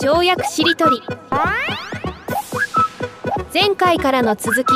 [0.00, 1.02] 跳躍しりとり
[3.52, 4.66] 前回からの続き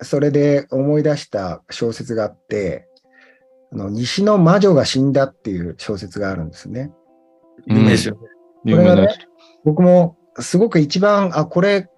[0.00, 2.88] それで思い出した小説があって、
[3.72, 6.90] あの西の魔女が死んだっていう小説があるんですね。
[7.66, 8.20] 有名ですよね。
[8.64, 9.08] これがね、
[9.64, 11.88] 僕もすごく一番、あ、これ、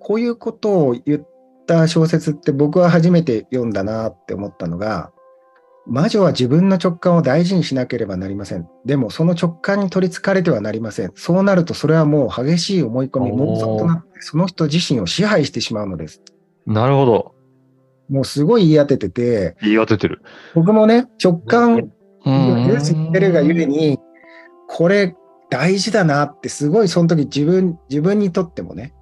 [0.00, 1.28] こういうことを言っ
[1.66, 5.12] た小説って僕は初めて読んだなって思ったのが、
[5.86, 8.66] 魔女は自分の直感を大事にしなければなりません。
[8.84, 11.12] でもその直感に取りつかれてはなりません。
[11.14, 16.22] そうなるとそれはもう激しい思い込み、妄想となってその人自身を支配してしまうのです。
[16.66, 17.34] なるほど。
[18.08, 20.22] もうすごい言い当ててて、言い当ててる。
[20.54, 21.90] 僕もね、直感
[22.26, 23.98] うんニュース言ってるがゆえに、
[24.68, 25.14] これ
[25.50, 28.94] 大事だなってすごいその時自分、自分にとってもね、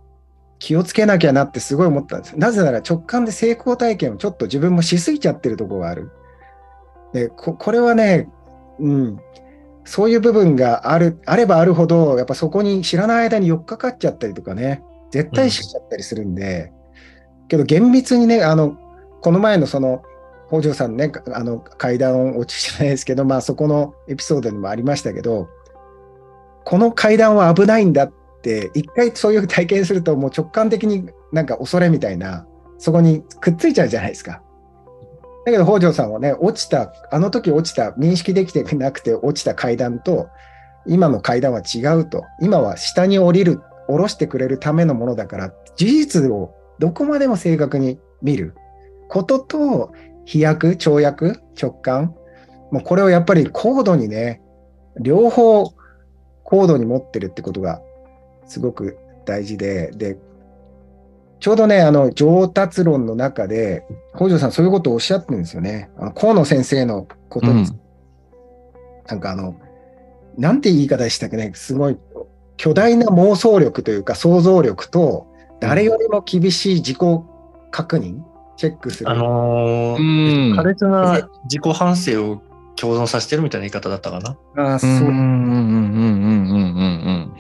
[0.59, 2.39] 気をつけなきゃなってすごい思ったんです。
[2.39, 6.11] なぜなら直感で成功体験をちょっと自分もしすぎちゃってるところがある。
[7.13, 8.29] で、ここれはね、
[8.79, 9.21] うん、
[9.85, 16.73] そういう部分がある、あればあるほど、やっぱそこに知らない間に寄っかかっちゃったりとかね、絶対しちゃったりするんで、
[17.49, 18.77] けど厳密にね、あの、
[19.21, 20.03] この前のその、
[20.49, 25.49] 北条さんね、あの階段落ちじゃないですけど、まあそこのエピソードにもありましたけど、
[26.65, 32.47] この階段は危ないんだって、一回そういう体験すると、もう直感的になんか恐れみたいな、
[32.79, 34.43] そこにくっついちゃうじゃないですか。
[35.45, 40.29] だけど北条さんはね、落ちた、あの時落ちた、認識できてなくて落ちた階段と、
[40.87, 42.25] 今の階段は違うと。
[42.41, 48.55] 今は下に降りる、下ろしてくれるためのものだから、事実をどこまでも正確に見る
[49.09, 49.93] ことと、
[50.25, 52.15] 飛躍、跳躍、直感。
[52.71, 54.41] もうこれをやっぱり高度にね、
[55.01, 55.73] 両方
[56.45, 57.81] 高度に持ってるってことが
[58.47, 60.19] すごく大事で、で、
[61.43, 65.91] ちょうどね、あの、上達論の中で、北条さんそういうことをおっしゃってるんですよね。
[65.99, 67.81] あの河野先生のことに、うん
[69.09, 69.57] なんかあの、
[70.39, 71.99] なんて言い方でしたっけね、すごい
[72.57, 75.27] 巨大な妄想力というか想像力と、
[75.59, 76.99] 誰よりも厳しい自己
[77.73, 78.21] 確認、
[78.57, 79.11] チェックする。
[79.11, 80.61] あのうー、ん。
[80.61, 82.41] 苛烈な自己反省を
[82.77, 84.37] 共存させてるみたいな言い方だったかな。
[84.57, 87.33] あーそううんうんうんうんうんうん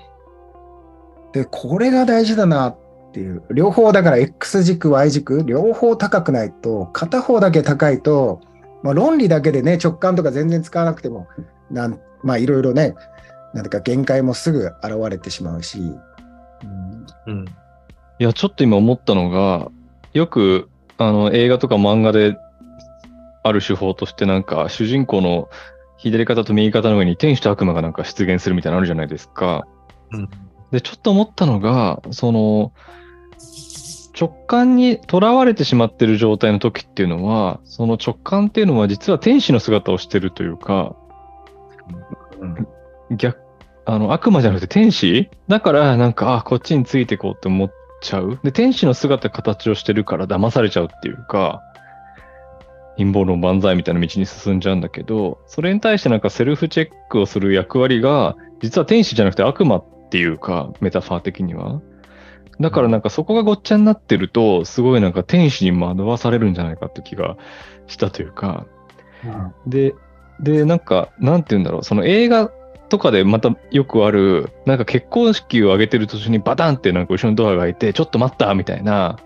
[1.32, 2.76] で、これが大事だなっ
[3.12, 3.42] ていう。
[3.54, 8.40] 両方だから X 軸、Y 軸、両方高くないと、片方だけ高いと、
[8.82, 11.28] まあ、論理だけでね、直感とか全然使わなくても、
[11.70, 12.94] なんまあいろいろね、
[13.54, 15.78] なんか限界もすぐ現れてしまうし。
[15.78, 17.44] うんうん。
[18.18, 19.70] いや、ちょっと今思ったのが、
[20.12, 20.68] よく
[20.98, 22.36] あの映画とか漫画で
[23.42, 25.48] ある手法として、なんか主人公の
[25.98, 29.66] 左肩と右肩の上に天使と悪魔がなんか出現するみたいなのあるじゃないですか。
[30.12, 30.28] うん
[30.72, 32.72] で、ちょっと思ったのが、その、
[34.18, 40.96] 直感にとらわれてしまってる状態の時っていうのは、その直感っていうのは実は天使の姿をしてるというか、
[43.10, 43.38] 逆、
[43.84, 48.38] あの、悪魔じゃなくて天使だから、なんか、あ、こっちについていこうって思っちゃう。
[48.42, 51.60] で、天使の姿、形をしてるから騙されちゃうっていうか、
[52.96, 59.82] 陰謀論万歳みたいな道に進んじゃうんだけど、それに対してなんかセルフチェックをする役割が、実は天使じゃなくて悪魔
[60.12, 61.80] っていうか、メタファー的には。
[62.60, 67.38] だからなんかそこがごっちゃになってると、すごいなんか天使に惑わされるんじゃないかって気が
[67.86, 68.66] したというか、
[69.66, 69.94] で、
[70.38, 72.50] で、なんか、なんて言うんだろう、その映画
[72.90, 79.16] とかでまたよくある、なんか結婚式を挙げてる途中にバタンってなんか後ろのドアが開いて、ちょっと待ったみたいな。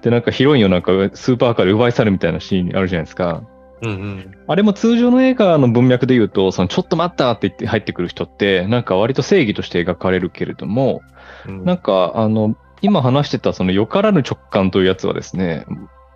[0.00, 3.42] で、なんかヒロインをなんかスーパーカーで奪い去るみたいなシーンあるじゃないですか。
[3.82, 4.34] うんうん。
[4.46, 11.02] あれも通常の映画の文脈で言うと、そのちょっと待ったって言って入ってくる人って、なんか割と正義として描かれるけれども、
[11.48, 15.66] うんなんか、あの、今話してたそのよからぬ直感というやつはですね、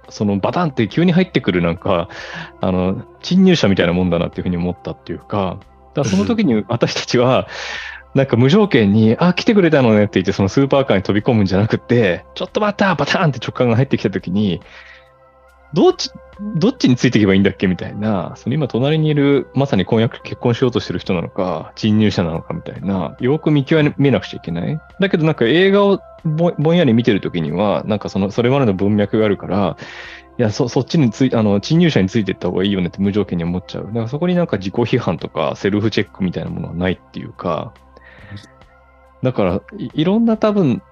[0.09, 2.09] そのバタンって急に入ってくるなんか、
[2.61, 5.59] あの、侵入者みたいなもんだなっていうふうに思ったっていうか、
[5.95, 7.49] だからその時に私たちは、
[8.15, 14.61] なんか無条件に、あ、来てくれたのねって言ってそのスーパーカーに飛び込むんじゃなくて、ちょっと待ったバタンって直感が入ってきた時に、
[15.75, 16.11] どっち、
[16.57, 24.81] どっちについていけばいいんだっけみたいな、その今隣にいる、まさに婚約、結婚しようとしてる人なのか、侵入者なのかみたいな、よく見極めなくちゃいけない。
[25.01, 29.77] だけどなんか映画をぼんやり見てるときには、なんかその、それまでの文脈があるから、
[30.37, 33.87] いや、そ、そっちについ、あの、侵入者についていった方がいいよねって無条件に思っちゃう。
[33.87, 37.73] だからそこになんか自己批判とかセルフチェックみたいなものはないっていうか、
[39.23, 40.83] だからい、いろんな多分、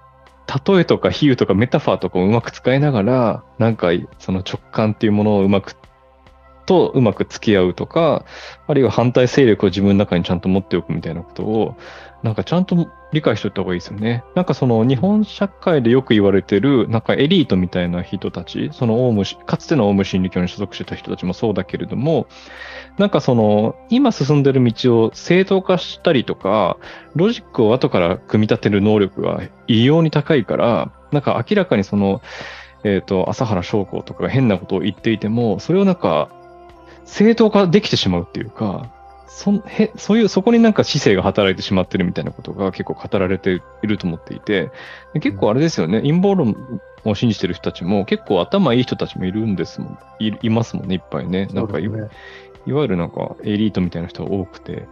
[0.47, 5.77] 例えとか比喩とかメタファーとかをうまく使いながら、なんかその直感っていうものをうまく
[6.67, 8.25] とうまく付き合うとか、
[8.67, 11.77] あるいは反対勢力を自分の中にちゃんと持っておくみたいなことを、
[12.23, 14.25] なんかちゃんと理解しておいた方がいいですよね。
[14.35, 22.27] なんかその日本社会でよく言われてる、なんかエリートみたいな人たち、そのオウム、かつてのオウム真理教に所属してた人たちもそうだけれども、
[22.97, 26.77] なんかその、今進んでる道を正当化したりとか、
[27.15, 32.23] ロジックを後から組み立てる能力が異様に高いから、なんか明らかにその、
[32.85, 36.31] えっ、と、朝原将校とかが変なことを言っていても、それをなんか、
[37.05, 38.91] 正当化できてしまうっていうか、
[39.27, 44.71] そんへそういう、そこになんか知性が働いてしまってるみたいなことが結構語られていると思っていて、
[45.15, 51.47] で結構あれですよね、陰謀論を信じてる人たちも結構頭いい人たちもいるんですもん、いいますもんね、いっぱいね。
[51.47, 52.09] なんかい、ね
[52.67, 54.87] いわゆるなんかエリートみたいな人が多くて、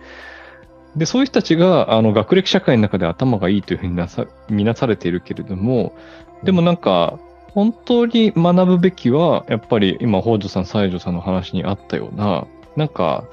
[0.97, 5.95] で、そういう人たちが、あの、学歴社会の中で頭がいいというふうになさ、見なされているけれども、
[6.43, 7.19] でもなんか、
[7.55, 13.25] 本当に学ぶべきは、やっぱり今、北条さん、西条さんの話にあったような、なんか、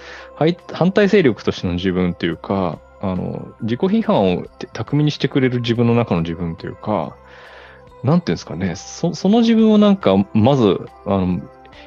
[0.74, 7.16] 反対勢力としての自分というか、あの、自己批判を巧みにしてくれる自分の中の自分というか、
[8.04, 11.42] なんていうんですかね、そその自分をなんか、まず、あの、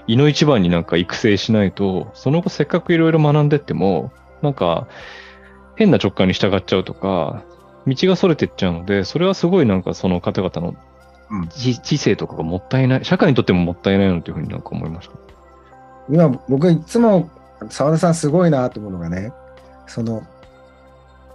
[0.06, 4.12] 胃の一番になんか育成しないと、その後せっかくいろいろ学んでっても、
[4.42, 4.86] なんか、
[5.76, 7.42] 変な直感に従っちゃうとか、
[7.86, 10.76] 道が逸れてっちゃうので、それはすごいなんかその方々の
[11.30, 15.14] うん知知性とかがもったいない、社会にとってももったいないなというふうになんか思いました。
[16.08, 17.30] 今、僕いつも
[17.68, 19.32] 澤田さんすごいなと思うのがね、
[19.86, 20.22] その、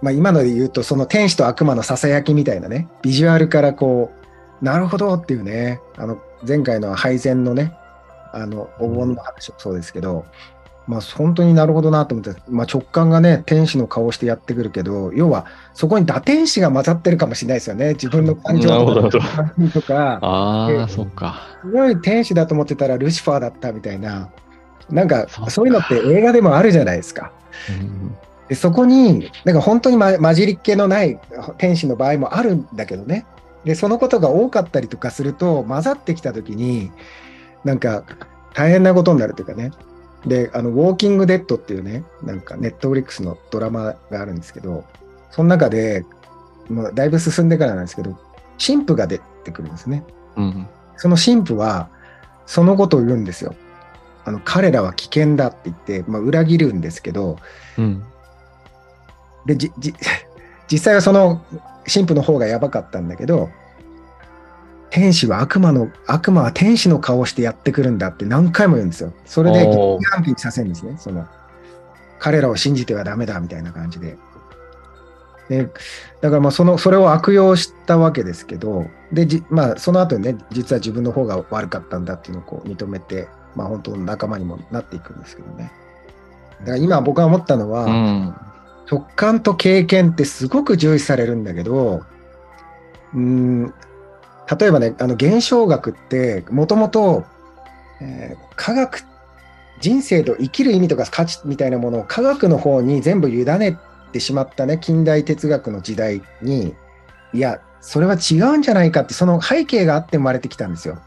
[0.02, 4.12] まあ、今ので言うと、その天使と悪魔のささやきみたいなね、ビジュアルからこ
[4.60, 7.74] う、なるほどっていうね、あの、前回の配膳のね、
[8.32, 10.24] あの、お盆の話もそうですけど、
[10.86, 17.94] まあ、本当になるほどなと思って、まあ、直感がね、天使の顔してやってくるけど、要は、そこに打天使が混ざってるかもしれないですよね。
[17.94, 21.40] 自分の感情とかとか、 ああ、ええそっか。
[21.62, 24.28] すごい天使だと思ってたらルシファーだったみたいな、
[24.88, 27.32] なんかそっかそういうのって映画でもあるじゃないですか。
[27.80, 28.16] うん
[28.48, 31.18] でそこに、なんか本当に、ま、混じりっ気のない
[31.58, 33.26] 天使の場合もあるんだけどね。
[33.64, 36.92] で、そのことが多かったりとかすると、混ざってきたときに、
[37.64, 38.04] なんか
[38.54, 39.72] 大変なことになるというかね。
[40.24, 44.84] で、あの、ウォーキングデッドっていうね、なんかネットフリックスのドラマがあるんですけど、
[45.30, 46.04] その中で、
[46.68, 48.18] もうだいぶ進んでからなんですけど、
[48.64, 50.04] 神父が出てくるんですね。
[50.36, 50.66] うん。
[50.96, 51.88] その神父は、
[52.46, 53.54] そのことを言うんですよ。
[54.24, 57.38] あの彼らは危険だって言って、まあ、裏切るんですけど、
[57.78, 58.02] うん。
[59.46, 59.94] でじじ
[60.68, 61.44] 実際はその
[61.86, 63.50] 神父の方がやばかったんだけど、
[64.90, 69.12] 天使は悪魔の、悪魔は天使の顔をしてやってくるんだって何回も言うんですよ。
[69.24, 70.96] それでおー疑暗鬼にさせるんですね。
[70.98, 71.26] その
[72.18, 74.16] 彼らを信じてはダメだみたいな感じで。
[75.48, 75.68] で
[76.20, 85.70] だからまあそのそれを悪用したわけですけど、でじまあ、その後にね、実は自分の方が悪かったんだっていうのをこう認めて、まあ、本当の仲間にもなっていくんですけどね。
[86.60, 88.34] だから今僕が思ったのは、うん。
[88.90, 92.02] 直感と経験ってすごく重視されるんだけど、
[93.14, 93.74] うーん、
[94.58, 97.24] 例えばね、あの現象学ってもともと
[98.00, 99.04] えー科学、
[99.80, 103.78] 人生と生きる意味とか価値みたいなものを科学の方に全部委ね
[104.12, 106.74] てしまったね、近代哲学の時代に、
[107.32, 110.98] いや、それは違うんじゃないかって、その背景があって生まれてきたんですよ。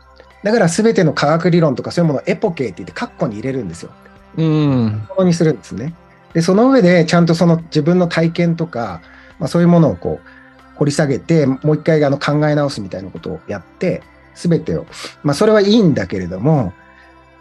[0.44, 3.92] だから全ての科学理論とかそういうものをエポケーって言ってカッコに入れるんですよ。
[4.38, 5.06] うん。
[5.09, 5.94] ものにするんですね。
[6.33, 9.01] で、その上でちゃんとその自分の体験とか、
[9.39, 10.30] まあ、そういうものをこう
[10.79, 14.01] 掘り下げて、もう一回あの考え直すみたいなことをやって、
[14.33, 14.87] すべてを、
[15.23, 16.73] まあそれはいいんだけれども、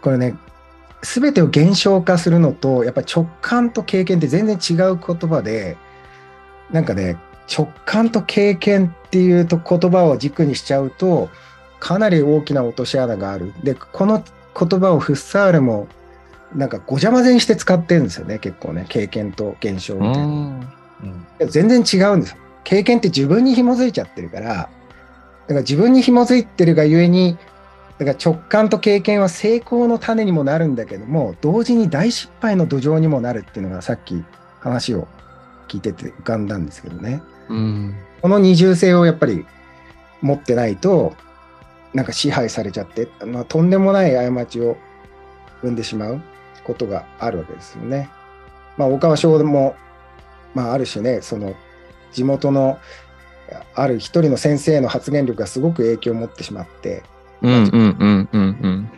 [0.01, 0.35] これね、
[1.01, 5.77] すべてを現象化するのと、やっぱり直感と経験って全然違う言葉で、
[6.71, 7.17] なんかね、
[7.51, 11.29] 直感と経験っていうと言葉を軸にしちゃうと、
[11.79, 13.53] かなり大きな落とし穴がある。
[13.63, 14.23] で、この
[14.57, 15.87] 言葉をフッサールも
[16.55, 20.23] なんかごちゃ混ぜにして使ってるんですよね、結構ね、経験と現象みたいな。
[20.23, 20.67] うん
[21.47, 22.37] 全然違うんですよ。
[22.69, 24.69] 経験って自分に紐づいちゃってるから、だか
[25.47, 27.35] ら自分に紐づいてるがゆえに、
[27.97, 34.23] だから直感と経験は成功の種にもなるんだけども、同時に大失敗の土壌にもなるっていうのがさっき
[34.59, 35.07] 話を
[35.67, 37.23] 聞いてて浮かんだんですけどね。
[37.49, 37.95] うん。
[38.21, 39.47] この二重性をやっぱり
[40.21, 41.15] 持ってないと、
[41.95, 44.77] なんか支配されちゃって、まあ、とんでもない過ちを
[45.63, 46.21] 生んでしまう
[46.63, 48.11] ことがあるわけですよね。
[48.77, 49.75] まあ、大川翔も、
[50.53, 51.55] まあ、ある種ね、その
[52.11, 52.79] 地元の
[53.75, 57.03] ある一人の先生の発言力がすごく影響を持ってしまって、
[57.41, 58.89] うんうんうんうんうん。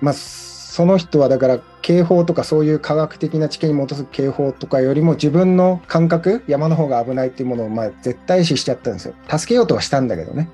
[0.00, 9.14] まあ、その人はだから警報とかそういう科学的な知見に基づく警報とかよりも自分の感覚山の方が危ないっていうものをまあ絶対視しちゃったんですよ。
[9.28, 10.48] 助けようとはしたんだけどね。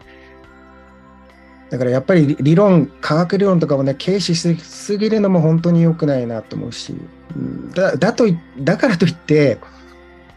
[1.70, 6.94] だからやっぱり理論、科学理論とかをね、軽視しすぎるのも本当に良くないなと思うし、
[7.36, 9.58] うんだだといだからといって、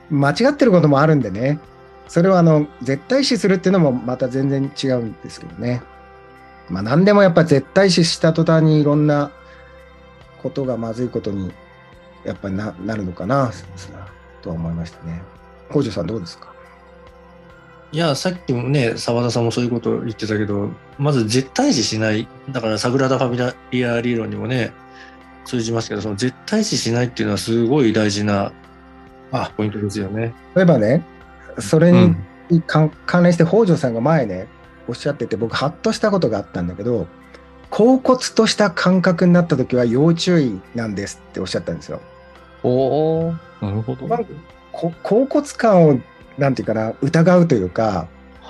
[0.10, 1.60] 間違ってることもあるんでね、
[2.08, 5.82] それはあの絶対視するっていうのもまた全然違うんですけどね。
[6.70, 9.32] まあ何でもやっぱ絶対視した途端にいろんな
[10.42, 11.52] ことがまずいことに
[12.24, 13.52] やっぱりななるのかな
[14.42, 15.22] とは思いましたね。
[15.70, 16.54] 北条さんどうですか？
[17.94, 22.28] いや、さっきもね、澤田さんもそういうこと言ってたけど、まず絶対視しない。
[22.52, 23.38] だから、サグラダ・ファミ
[23.72, 24.74] リア理論にもね、
[25.46, 28.52] 通じますけど、その絶対視しないっていうのはすごい大事な
[29.32, 30.34] あポイントですよね。
[30.56, 31.04] 例えばね、
[31.60, 32.18] それうん
[32.50, 34.48] に関関連して北条さんが前ね、
[34.88, 37.08] おっしゃってて、僕、ハッとしたことがあったんだけど、
[37.70, 42.00] 恍惚とした感覚になった時は要注意なんですっておっしゃったんですよ。
[42.64, 44.08] おーなるほど。
[44.72, 46.00] こ恍惚感を、
[46.38, 48.08] なんていうかな、疑うというか、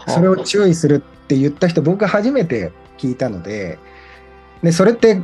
[0.07, 3.79] それを注意するって言った人、僕が初めて聞いたので、
[4.61, 5.21] でそれって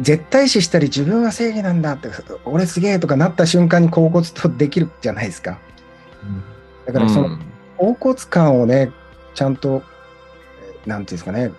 [0.00, 2.10] 絶対視したり、自分は正義なんだって、
[2.44, 5.58] 俺すげえとかなった瞬間に恍惚とできるじゃないですか。
[6.86, 7.40] だからその、うん
[7.76, 8.92] 恍惚感をね、
[9.34, 9.82] ちゃんと、
[10.86, 11.52] えなんていうんですかね、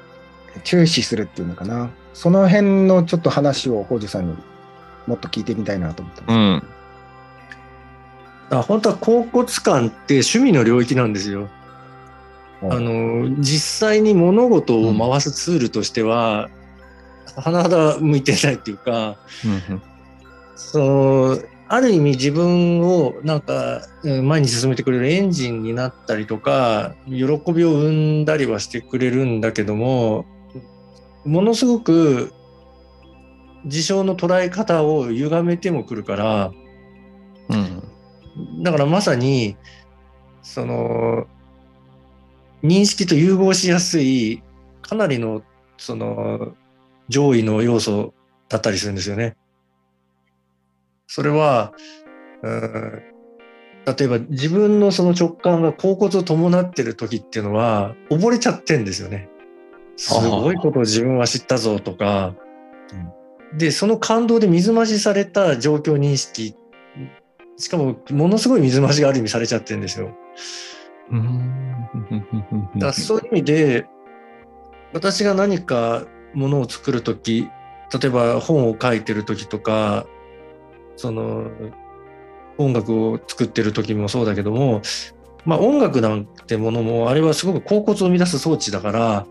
[0.64, 1.90] 注視するっていうのかな。
[2.14, 4.38] その辺のちょっと話を北条さんに
[5.06, 6.36] もっと聞いてみたいなと思ったんです。
[6.36, 6.64] うん。
[8.52, 11.50] あ本当は恍惚感って趣味の領域なんですよ。
[12.62, 16.50] あの実際に物事を回すツールとしては、
[17.38, 19.18] 甚だ向いてないっていうか、
[19.70, 19.82] うん
[20.56, 21.38] その
[21.68, 30.26] ある意味自分をなんかうん前に進めてくれるエンジンになったりとか喜びを生んだりはしてくれるんだけども
[31.26, 32.32] ものすごく
[33.66, 36.52] 事象の捉え方を歪めてもくるから
[37.50, 38.64] うん。
[38.64, 39.58] だからまさに
[40.44, 41.26] その
[42.64, 44.44] 認識と融合しやすい
[44.82, 45.42] かなりの
[45.78, 46.56] その
[47.10, 48.14] 上位の要素
[48.50, 49.36] だったりするんですよね。
[51.08, 51.74] それは、
[52.42, 53.04] うん
[53.86, 59.30] 例えば自分のその直感が恍惚を伴ってる時っていうのは溺れちゃってんですよね。
[59.96, 62.34] すごいことを自分は知ったぞとか、
[63.56, 66.56] で、その感動で水増しされた状況認識
[67.58, 70.12] しかも、ものすごい水増しがある意味されちゃってるんですよ。
[71.12, 71.88] うん
[72.78, 73.86] だそういう意味で、
[74.94, 76.06] 私が何か
[76.36, 77.50] ものを作るとき、
[78.00, 80.06] 例えば本を書いてるときとか、
[80.96, 81.50] その、
[82.58, 84.82] 音楽を作ってる時もそうだけども、
[85.44, 89.26] まあ音楽なんてものも、あれはすごく恍惚を生み出す装置だから、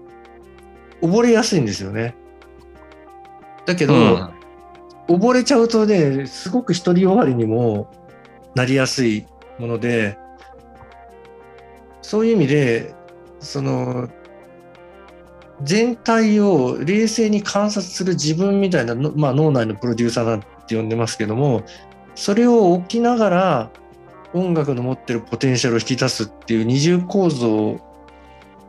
[1.00, 2.16] 溺れやすいんですよね。
[3.66, 4.34] だけど、うん
[5.06, 7.90] 溺れちゃうとね、すごく独りよがりにも
[8.54, 9.26] なりやすい
[9.58, 10.16] もので、
[12.00, 12.94] そういう意味で、
[13.40, 14.08] その、
[15.62, 21.62] 全体を冷静に観察する自分みたいな、まあ、脳内のプロデューサーなんて呼んでますけども、
[22.14, 23.70] それを置きながら
[24.32, 27.80] 音楽の持ってるポテンシャルを引き出すっていう二重構造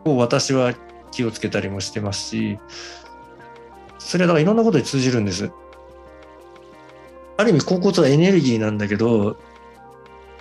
[0.06, 0.74] を私は
[1.12, 2.60] 気をつけたりもしてますし、
[3.98, 5.51] それはだからいろんなことに通じるんです。
[7.38, 9.38] ある意味、恍惚はエネルギーなんだけど、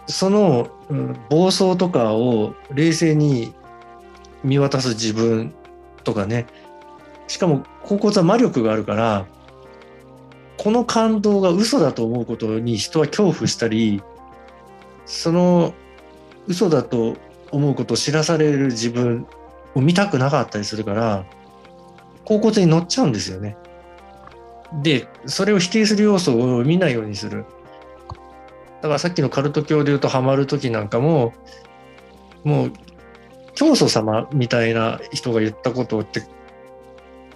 [0.07, 0.69] その、
[1.31, 3.55] 暴走とかを冷静に
[4.45, 5.55] 見渡す自分
[6.05, 6.47] とかね、
[7.27, 9.27] しかも恍惚は魔力があるから、
[10.57, 14.03] この感動が嘘だと思うことに人は恐怖したり、
[15.07, 15.75] その
[16.47, 17.17] 嘘だと
[17.51, 19.27] 思うことを知らされる自分
[19.75, 21.25] を見たくなかったりするから、
[22.25, 23.57] 恍惚に乗っちゃうんですよね。
[24.83, 27.45] で、それを否定する要素を見ないようにする。
[28.81, 31.33] だからさっきのカルト教で言うとハマる時なんかも、
[32.43, 32.73] もう
[33.55, 36.23] 教祖様みたいな人が言ったことって、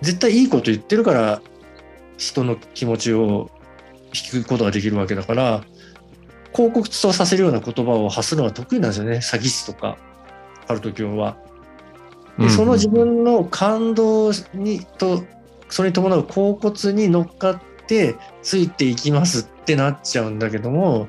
[0.01, 1.43] 絶対いいこと言ってるから
[2.17, 3.51] 人の気持ちを
[4.33, 5.65] 引くことができるわけだから、
[6.53, 9.17] 広告とさせるような言葉を発するのが得意なんですよね。
[9.17, 9.97] 詐欺師とか、
[10.67, 11.37] カルト教は。
[12.39, 15.25] でその自分の感動にと
[15.69, 21.09] それに伴う恍惚に乗っかってついていきますってなっちゃうんだけども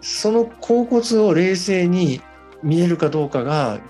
[0.00, 2.20] その恍惚を冷静に
[2.62, 3.80] 見えるかどうかが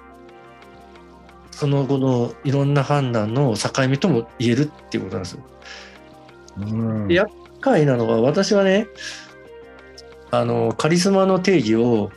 [1.58, 5.42] その後のいろんな判断の境目とも言えるっていうことなんですよ。
[7.08, 8.86] 厄介なのは私はね
[10.30, 12.12] あのカリスマの定義を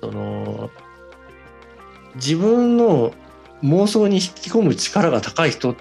[0.00, 0.70] その
[2.14, 3.12] 自分の
[3.62, 5.76] 妄想に引き込む力が高い人っ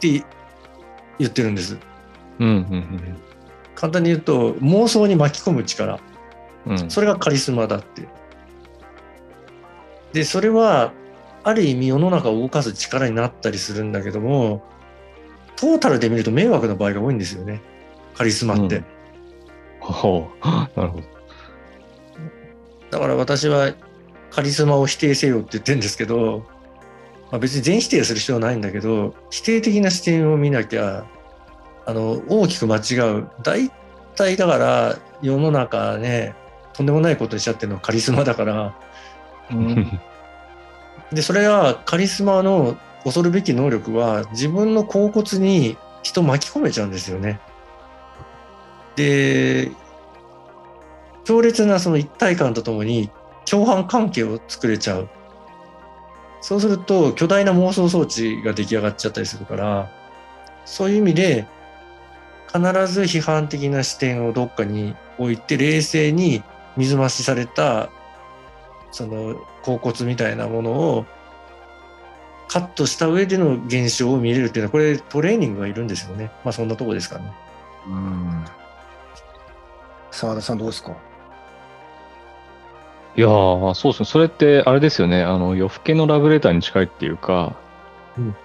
[0.00, 0.24] て
[1.18, 1.76] 言ってるんです。
[2.38, 3.16] うんうん
[3.74, 6.00] 簡単に言うと妄想に巻き込む力
[6.64, 8.08] うんうんそれがカリスマだって。
[10.14, 10.94] でそれは
[11.44, 14.62] ある意味世の中を動かす力になったりするんだけども、
[15.56, 17.60] トータルで見ると迷惑な場合が多いんですよね。
[18.14, 18.76] カリスマって。
[18.76, 18.84] うん
[19.92, 20.46] ほう。
[20.80, 21.02] なるほど。
[22.90, 23.74] だから私は
[24.30, 26.44] カリスマを否定せよって言ってるんですけど、
[27.30, 31.04] まあ、別に全否定する必要はないんだけど、否定的な視点を見なきゃ、
[31.86, 33.28] あの、大きく間違う。
[33.42, 33.70] 大
[34.16, 36.34] 体だから世の中ね、
[36.72, 38.74] とんでもないことにしちゃってるのはカリスマだから、
[39.50, 40.00] うん
[41.12, 47.40] で、それはカリスマの恐るべき能力は自分の甲骨に人を巻き込めちゃうんですよね。
[48.96, 49.70] で、
[51.24, 53.10] 強烈なその一体感とともに
[53.44, 55.08] 共犯関係を作れちゃう。
[56.40, 59.90] そうすると巨大な妄想装置が出来上がっちゃったりするから、
[60.66, 61.46] そういう意味で
[62.48, 66.42] 必ず批判的な視点をどっかに置いて冷静に
[66.76, 67.88] 水増しされた
[68.94, 71.06] その甲骨みたいなものを
[72.46, 76.30] カットした上での現象を見れるっていうのはこれトレーニングがいるんですよね。
[76.44, 77.32] まあそんなとこですかね。
[77.88, 78.44] うん
[80.12, 80.92] 澤田さんどうですか？
[83.16, 84.06] いやー、そうですね。
[84.06, 85.24] それって、あれですよね。
[85.24, 87.56] あの、夜更けのラブレターに近いっていうか、
[88.16, 88.36] うん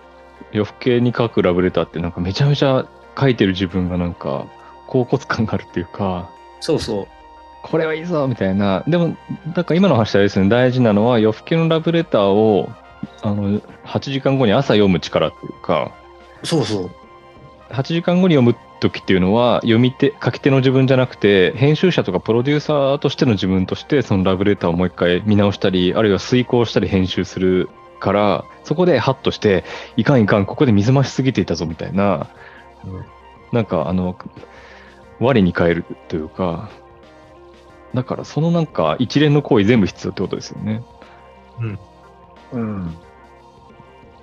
[0.52, 2.88] 夜更けに書くラブレターって、なんかめちゃめちゃ
[3.20, 4.48] 書いてる自分がなんか、
[4.88, 7.08] 甲骨感があるっていうか、そうそう。
[7.62, 8.84] これはいいぞみたいな。
[8.88, 9.18] でも、
[9.56, 12.70] なんか今の話はですね、大事なのは、夜更けのラブレターを、
[13.22, 15.92] あの、8時間後に朝読む力っていうか、
[16.44, 16.90] そうそう。
[17.70, 29.64] 8時間後に読む時っていうのは、読み手、書き手の自分じゃなくて、編集者とかプロデューサーとしての自分として、そのラブレターをもう一回見直したり、あるいは遂行したり編集するから、そこでハッとして、
[29.98, 32.28] いかんいかん、ここで水増しすぎていたぞみたいな、
[32.86, 33.06] うん。
[33.52, 34.16] なんかあの、
[35.20, 36.70] 我に返るというか、
[37.94, 40.84] だからそのなんか一連の行為全部必要ってことですよね。
[42.52, 42.96] うん。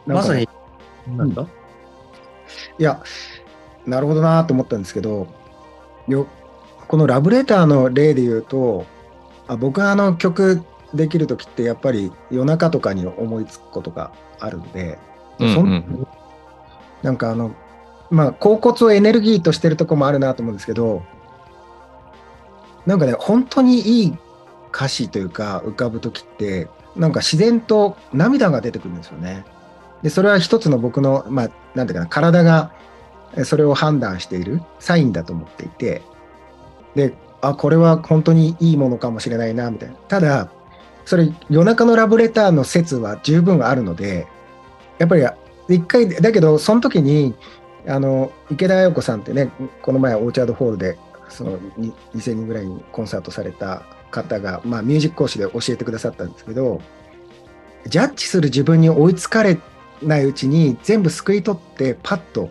[0.06, 0.48] まさに、
[1.08, 1.46] なんだ？
[2.78, 3.02] いや、
[3.86, 5.26] なるほどなと思ったんですけど、
[6.08, 6.26] よ
[6.88, 8.86] このラブレターの例で言うと、
[9.48, 10.62] あ僕はあの曲
[10.94, 14.98] できるときってやっぱり夜中とかに思いつくことがあるんで、
[15.38, 16.06] うんそんうん。
[17.02, 17.54] なんかあの、
[18.10, 21.02] まあ、甲骨をエネルギーとしてるとこもあるなと思うんですけど、
[22.86, 24.18] なんかね、本当にいい
[24.72, 29.44] 歌詞というか浮かぶときって、なんか自然と涙が出てくるんですよね。
[30.02, 32.72] で、それは一つの僕の、まあ、なんていうかな、体が
[33.44, 36.02] それを判断しているサインだと思っていて、
[36.94, 39.94] で、あ、これは本当にいいものかもしれないな、みたいな。
[40.08, 40.48] ただ、
[41.04, 44.26] それ夜中のラブレターの説は十分あるので、
[44.98, 45.24] やっぱり
[45.68, 47.34] 一回、だけど、その時に、
[47.86, 49.50] あの、池田彩子さんってね、
[49.82, 56.80] この前オーチャードホールで、そのに2000人ぐらいにコンサートされた方が、まあミュージック講師で教えてくださったんですけど、
[57.86, 59.58] ジャッジする自分に追いつかれ
[60.02, 62.50] ないうちに全部救い取ってパッと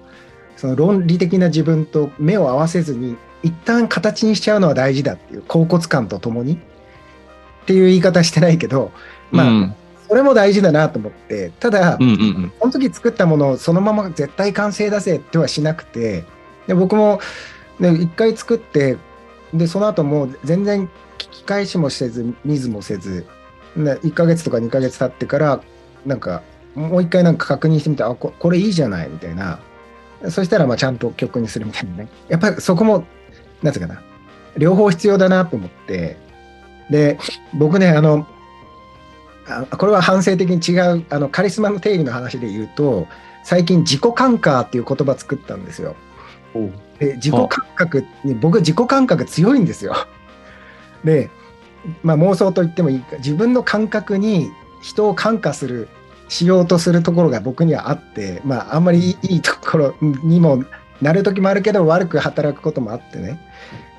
[0.58, 6.58] その論理的な自分と目を合わせずに一旦形にしちゃうのは大事だっていう甲骨感とともにっ
[7.66, 8.92] ていう言い方してないけど
[9.32, 9.76] まあ、うん。
[10.08, 12.54] それも大事だなと思ってただ、うんうんうん。
[12.60, 16.24] その時作ったものをそのまま絶対完成出せってはしなくて
[16.68, 17.20] で僕も、
[17.80, 18.98] ね、一回作って
[19.54, 23.26] でその後もう全然聞き返しもせず見ずもせず、
[23.76, 25.62] 1ヶ月とか2ヶ月経ってから
[26.06, 26.42] なんか
[26.76, 29.60] もう一回なんか確認してみてあここれいいじゃないみたいな。
[30.30, 32.08] そしたらまあちゃんと曲にするみたいなね。
[32.28, 33.06] やっぱりそこも
[33.62, 34.02] なんつうかな。
[34.58, 36.18] 両方必要だなと思って。
[36.90, 37.18] で
[37.54, 38.28] 僕ねあの
[39.48, 43.08] あこれは反省的に違うあのカリスマの定義の話で言うと
[43.44, 45.96] 最近自己感覚っていう言葉作ったんですよ。
[47.00, 49.96] で自己感覚に僕自己感覚強いんですよ。
[51.04, 51.30] で、
[52.04, 54.50] まあ、妄想と言ってもいいか自分の感覚に
[54.82, 55.88] 人を感化する
[56.28, 60.64] しようとするところが僕にはあって、まあ、あんまりいいところにも
[61.02, 63.40] なる時もあるけど悪く働くこともあってね。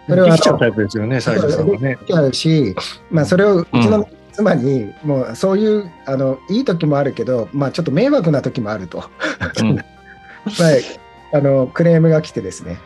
[0.09, 1.99] それはできちゃうタイプですよね、西条さんはね。
[2.07, 2.75] ちゃうし、
[3.11, 9.05] まあ、それをうちの妻に、もうそういうあのいい時もあるけど、まあ、ちょっと迷惑な時もあると、
[9.61, 9.75] うん。
[9.77, 9.85] まあ、
[11.33, 12.79] あのクレームが来てですね。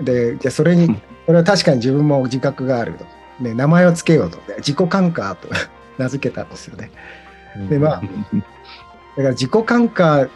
[0.00, 3.04] でじゃあそれにうんこれは確かに自分も自覚があると、
[3.40, 4.38] ね、名前をつけようと。
[4.48, 5.48] で自己感化と
[5.96, 6.90] 名付けたんですよね。
[7.68, 10.28] でまあだから自己感化っ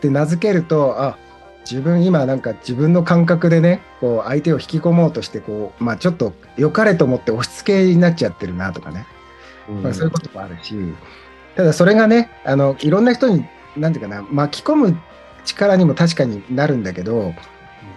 [0.00, 1.16] て名付けるとあ
[1.68, 9.06] 自分今なんか自分の感覚でねこう相手を引き込もうとしてこう、まあ、ちょっと良かれと思って押し付けになっちゃってるなとかね、
[9.82, 10.74] まあ、そういうこともあるし、
[11.56, 14.98] ただそれがねあのいろんな人になんていうかな巻き込む
[15.44, 17.34] 力にも確かになるんだけど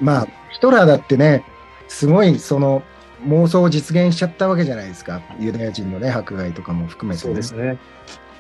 [0.01, 1.43] まあヒトラーだってね
[1.88, 2.83] すごいその
[3.25, 5.21] 妄想を実現しちゃったわけじゃないですか。
[5.39, 7.77] ユダヤ人のね迫害とかも含めて、そうですね。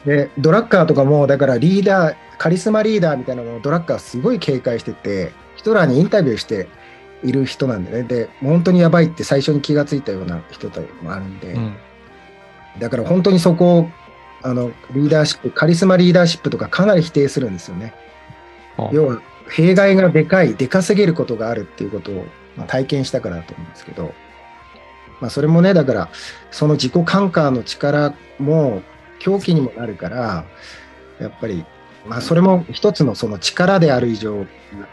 [0.05, 6.67] で、ドラッカーとかも、だからリーダー、カリスマリーダーみたいなのをドラッカーすごい警戒してて、ヒトラーにインタビューして
[7.23, 11.75] いる人なんでね、で、本当にやばいって最初に気がついたような人ともあるんで、うん。
[12.79, 13.89] だから本当にそこを、
[14.43, 17.93] あの、リーダーシップ、カリスマリーダーシップとかかなり否定するんですよね。
[18.77, 24.13] あ要は、弊害がでかい、でかすぎることがあるっていうことを、まあ、体験したからだと思うんですけど、
[25.21, 26.09] まあ、それもね、だから、
[26.51, 28.81] その自己感化の力も
[29.19, 30.45] 狂気にもなるから、
[31.19, 31.65] やっぱり、
[32.05, 34.45] まあ、それも一つのその力である以上、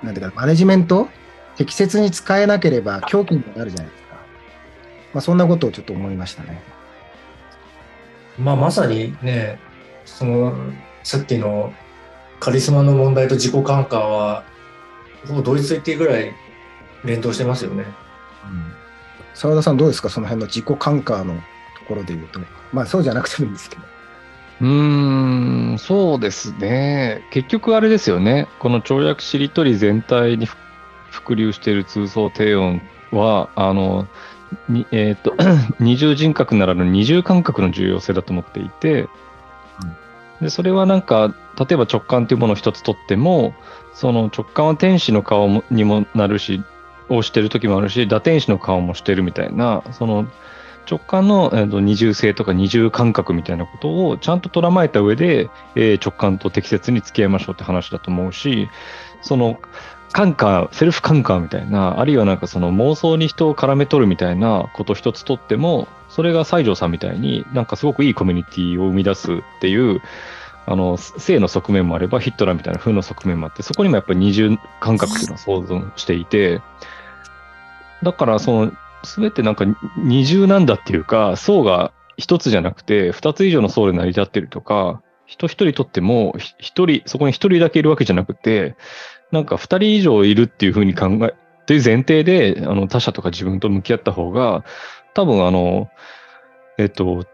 [0.03, 1.09] なんていうか、マネジメント、
[1.57, 4.15] 適切に使えなければ狂気にもなるじゃないですか。
[5.15, 6.63] まあ、そんなことをちょっと思いましたね。
[8.39, 9.59] まあ、まさにね、
[10.05, 10.55] その、
[11.03, 11.73] さっきの
[12.45, 14.45] カリスマの問題と自己感化は、
[15.27, 16.35] ほぼ同一と言っていいぐらい
[17.03, 17.87] 連動してますよね。
[19.33, 20.11] 澤田さんどうですか？
[20.11, 21.41] その辺の自己感化のと
[21.89, 22.41] ころで言うと。
[22.71, 23.83] まあそうじゃなくてもいいんですけど。
[24.61, 27.23] うーん、そうですね。
[27.31, 28.47] 結局あれですよね。
[28.59, 30.57] この跳躍しりとり全体にふ
[31.11, 34.07] 伏流している通奏低音は、あの、
[34.69, 35.35] にえっ、と、
[35.81, 39.09] 二重人格ならぬ二重感覚の重要性だと思っていて、
[40.43, 43.55] で、それはなんか、例えば直感というものを一つとっても、
[43.93, 46.63] その直感は天使の顔にもなるし、
[47.09, 50.27] をしてる時もあるし、打天使の顔もしてるみたいな、その
[50.91, 58.69] 直感の、えーと二重性とか二重感覚みたいなことをちゃんと捉まえた上で、えー直感と適切に付き合いましょうって話だと思うし、
[59.23, 59.59] その
[60.13, 70.01] 感化、セルフ感化みたいな、あるいはなんかその妄想に人を絡め取るみたいなこと一つとっても、それが西条さんみたいになんかすごくいいコミュニティを生み出すっていう、
[70.67, 76.61] あの、正の側面もあれば、ヒットラーみたいな負の側面もあって、そこにもやっぱり二重感覚っていうのは想像していて、
[78.03, 78.73] だからその、
[79.05, 79.67] すべてなんか
[79.99, 88.77] 二重なんだっていうか、層が一つじゃなくて、二つ以上の層で成り立ってるとか、人一人とっても、一人、そこに一人だけいるわけじゃなくて、
[89.33, 91.35] なんか二人以上いるっていうふうに考え、
[91.67, 94.65] という前提で、あの、他者とか自分と向き合った方が、
[95.15, 95.89] 多分あの、
[96.79, 97.25] えっと、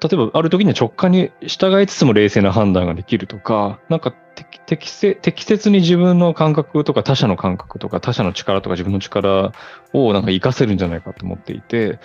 [0.00, 9.52] 例えばある時には直感に従いつつも冷静な判断ができるとか、なんか適適切適切に自分の感覚とか他者の感覚とか他者の力とか自分の力
[9.92, 11.98] をなんか活かせるんじゃないかと思っていて、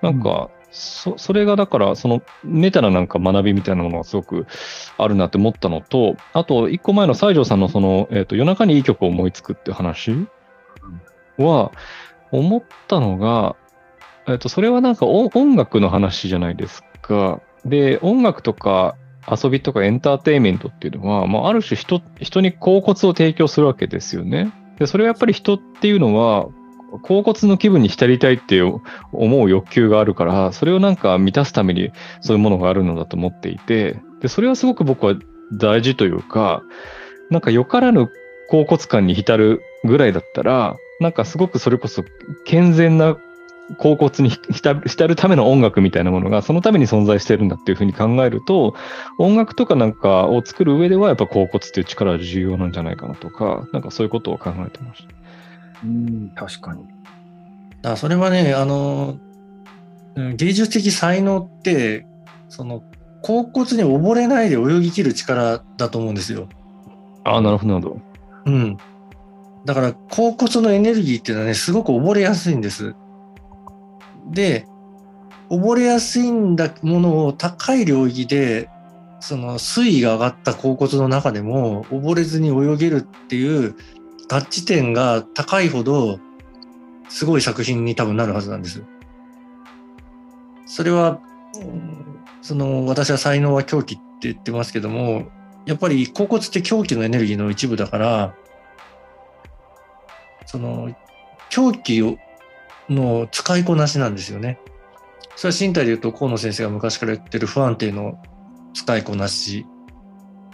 [0.00, 4.46] なんか、そそれがだから、そのネタななんか学びみたいなものがすごく
[4.96, 10.12] あるなって思ったのと、あと一個前の西条さんのその、えっ、と夜中にいい曲を思いつくっていう話
[11.38, 11.72] は、
[12.30, 13.56] 思ったのが、
[14.28, 17.40] えっ、と、それはなんか音音楽の話じゃないですか。
[17.64, 18.96] で、音楽とか
[19.28, 24.52] 遊びとかエンターテインメントっていうのは、まあ、ある種人、人に恍惚を提供するわけですよね。
[24.78, 26.48] で、それはやっぱり人っていうのは、
[27.02, 35.14] 恍惚の気分に浸りたいって思う欲求があるから、それをなんか満たすためにそういうものがあるのだと思っていて、で、それはすごく僕は
[35.52, 36.62] 大事というか、
[37.30, 38.08] なんかよからぬ
[38.50, 42.02] 恍惚感に浸るぐらいだったら、なんかすごくそれこそ
[42.44, 43.16] 健全な
[43.78, 48.74] 恍惚に浸るための音楽みたいなものがそのために存在してるんだっていうふうに考えると、
[49.18, 55.14] 音楽とかなんかを作る上ではやっぱ恍惚っていう力は重要なんじゃないかなとか、なんかそういうことを考えてました。
[55.84, 56.84] うん、確かに。
[57.82, 59.18] あそれはね、あの、
[60.16, 62.06] うん芸術的才能って、
[62.48, 62.82] その、
[63.22, 66.48] 恍惚に溺れないで泳ぎ切る力だと思うんですよ。
[67.24, 68.02] ああ、なるほど、なるほど。
[68.46, 68.76] うん。
[69.64, 72.94] だから、恍惚のエネルギーっていうのはね、すごく溺れやすいんです。
[74.30, 74.66] で、
[75.50, 78.68] 溺れやすいんだものを高い領域で、
[79.20, 83.74] その水位が上がった恍惚の中でも溺れずに泳げるっていう
[84.30, 86.18] 合致点が高いほど
[87.10, 88.82] すごい作品に多分なるはずなんです。
[90.64, 91.20] それは、
[92.40, 95.28] その私は才能は狂気って言ってますけども、
[95.66, 98.34] やっぱり恍惚って狂気のエネルギーの一部だから、
[100.46, 100.94] その
[101.50, 102.16] 狂気を
[102.90, 104.58] の使いこなしなんですよね。
[105.36, 108.20] それは身体で言うと河野先生が昔から言ってる不安定の
[108.74, 109.64] 使いこなし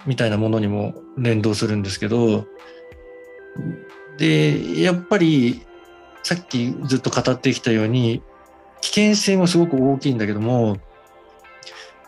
[0.07, 2.47] みたいなものにも連動するんですけど、
[4.19, 5.63] で、やっぱり
[6.23, 8.23] さっきずっと語ってきたように
[8.81, 10.79] 危険性もすごく大きいんだけども、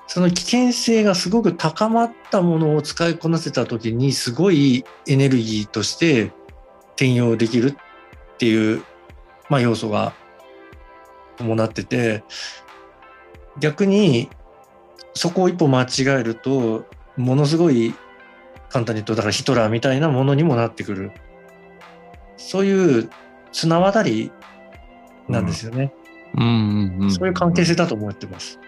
[0.06, 6.32] その危険性がすごく高まったものを使いこなせた時にすごいエネルギーとして
[6.92, 8.82] 転用できるっていう、
[9.48, 10.12] まあ、要素が
[11.36, 12.22] 伴ってて
[13.58, 14.28] 逆に
[15.14, 16.84] そこを一歩間違えると
[17.16, 17.94] ものすごい
[18.68, 21.12] 簡単に言うとだからヒトラーみたいなものにもなってくる。
[22.36, 23.10] そういう
[23.52, 24.30] 綱渡り
[25.28, 25.92] なんですよね、
[26.34, 26.42] うん。
[26.42, 27.02] うん。
[27.02, 27.10] うん。
[27.10, 28.60] そういう関係性だと思ってます。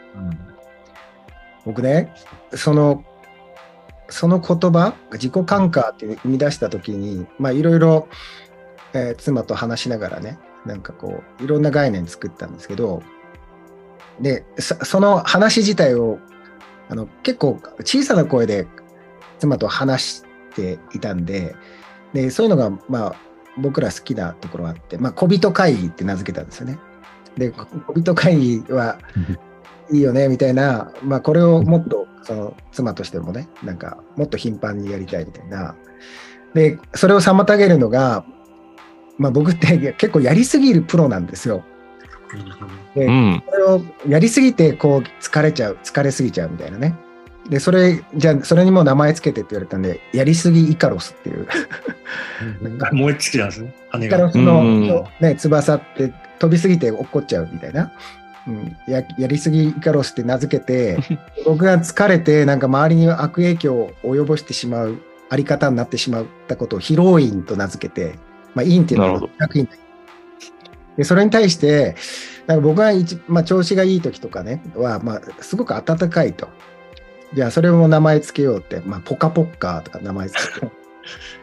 [1.65, 2.13] 僕ね、
[2.55, 3.05] その
[4.09, 8.09] その言葉、自己感化って生み出したときに、まあいろいろ、
[8.93, 13.03] えー妻と話しながらね、なんかこう、いろんな概念作ったんですけど、
[14.21, 16.19] で、そその話自体を、
[16.89, 18.67] あの結構小さな声で
[19.39, 21.55] 妻と話していたんで、
[22.13, 23.17] でそういうのが、まあ、
[23.57, 26.79] 僕ら好きなところがあって、まあ、小人会議って名付けたんですよね。
[27.37, 28.99] で、こ小人会議は
[29.93, 35.75] いいよねみたいな、まあ、これをもっとその妻としてもね、なんかもっと頻繁にやりたいみたいな。
[36.55, 38.25] で、それを妨げるのが、
[39.21, 41.63] まあ、僕って結構やりすぎるプロなんですよ。
[42.95, 43.43] でうん。
[43.51, 46.97] それをやりすぎてこう疲れちゃう、疲れすぎちゃうみたいなね。
[47.51, 51.47] で、それ、じゃあ、それにもう名前つけてって言われたんで、やりすぎイカロスっていう。
[52.93, 54.33] 燃え尽きなんですね、羽イカロが。
[54.33, 57.93] スの、うんね、翼って飛びすぎて落っこっちゃうみたいな。
[58.49, 60.99] うん、ややりすぎイカロスって名付けて、
[61.45, 64.97] 僕が疲れて、なんか周りに悪影響を及ぼしてしまう
[65.29, 68.19] あり方になってしまったことをヒロインと名付けて、
[68.55, 69.69] まあ、インっていうのはなるほ楽に
[70.97, 71.95] でそれに対して、
[72.47, 76.49] なんか僕が一、まあ、調子がいい時とかね、は、まあ、すごく温かいと。
[77.33, 80.67] じゃあ、それも名前つけようって、まあ、ポカポッカーとか名前つけて。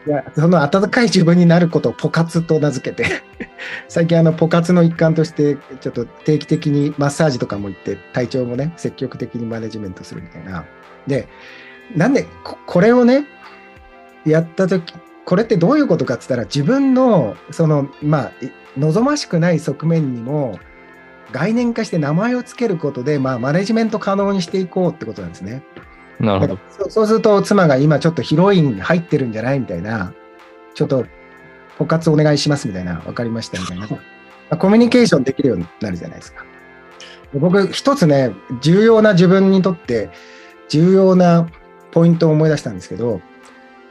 [0.06, 3.22] いやその温かい自分になることをポカツと名付けて、
[3.88, 10.64] 最近あのポカツの一環として、ちょっと定期的にマッサージとかも行って、体調もね、積極的にマネジメントするみたいな。
[11.06, 11.28] で、
[11.96, 13.26] なんで、ここれをね、
[14.24, 14.94] やったとき、
[15.28, 20.58] これってどういうことかって言ったら、自分の、その、まあ、い望ましくない側面にも、
[21.32, 25.62] 概念化して名前をつけることで、まあ、マネジメント可能にしていこうってことなんですね。
[26.18, 26.58] なるほど。
[26.70, 30.14] そうそうすると、妻が今ちょっとヒロイン入ってるんじゃないみたいな、
[30.72, 31.04] ちょっと、
[31.76, 33.86] ポカツお願いしますみたいな、わかりましたみたいな。
[33.92, 33.98] ま
[34.48, 36.46] あコミュニケーションできるようになるじゃないですか。
[37.34, 40.08] で僕、一つね、重要な自分にとって、
[40.70, 41.46] 重要な
[41.90, 43.20] ポイントを思い出したんですけど、